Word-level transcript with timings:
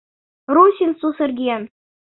Русин 0.55 0.91
сусырген. 0.99 1.63